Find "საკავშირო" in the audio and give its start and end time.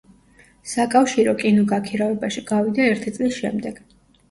0.71-1.35